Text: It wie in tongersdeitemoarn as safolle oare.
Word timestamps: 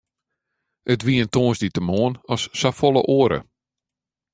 It 0.93 1.01
wie 1.05 1.19
in 1.23 1.31
tongersdeitemoarn 1.33 2.15
as 2.33 2.41
safolle 2.59 3.01
oare. 3.17 3.39